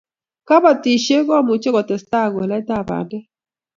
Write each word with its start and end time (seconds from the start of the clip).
kabotishe 0.47 1.17
komuchi 1.27 1.69
ketesta 1.75 2.19
koleekab 2.33 2.83
bandek 2.89 3.25